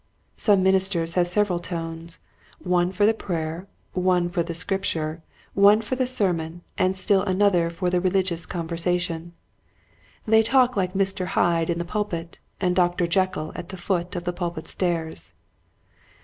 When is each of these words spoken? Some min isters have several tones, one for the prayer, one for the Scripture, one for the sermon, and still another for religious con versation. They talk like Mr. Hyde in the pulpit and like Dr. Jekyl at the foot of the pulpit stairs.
Some 0.35 0.63
min 0.63 0.73
isters 0.73 1.13
have 1.13 1.27
several 1.27 1.59
tones, 1.59 2.17
one 2.57 2.91
for 2.91 3.05
the 3.05 3.13
prayer, 3.13 3.67
one 3.93 4.29
for 4.29 4.41
the 4.41 4.55
Scripture, 4.55 5.21
one 5.53 5.79
for 5.79 5.95
the 5.95 6.07
sermon, 6.07 6.63
and 6.75 6.95
still 6.95 7.21
another 7.21 7.69
for 7.69 7.87
religious 7.87 8.47
con 8.47 8.67
versation. 8.67 9.29
They 10.25 10.41
talk 10.41 10.75
like 10.75 10.95
Mr. 10.95 11.27
Hyde 11.37 11.69
in 11.69 11.77
the 11.77 11.85
pulpit 11.85 12.39
and 12.59 12.75
like 12.75 12.97
Dr. 12.97 13.05
Jekyl 13.05 13.51
at 13.53 13.69
the 13.69 13.77
foot 13.77 14.15
of 14.15 14.23
the 14.23 14.33
pulpit 14.33 14.65
stairs. 14.67 15.33